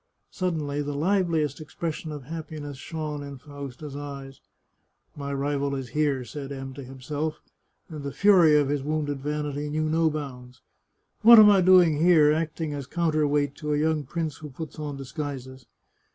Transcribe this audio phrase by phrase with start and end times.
[0.31, 4.41] Suddenly the liveliest expression of happiness shone in Fausta's eyes,"
[5.15, 7.39] My rival is here," said M to himself,
[7.87, 10.63] and the fury of his wounded vanity knew no bounds."
[11.21, 14.79] What am I doing here, acting as counter weight to a young prince who puts
[14.79, 15.67] on disguises